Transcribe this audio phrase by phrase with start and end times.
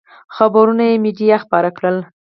[0.35, 1.97] خبرونه یې مېډیا خپاره کړل.